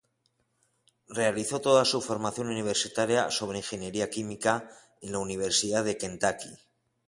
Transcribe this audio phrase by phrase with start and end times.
[1.09, 4.67] Realizó toda su formación universitaria sobre ingeniería química
[4.99, 6.49] en la Universidad de Kentucky.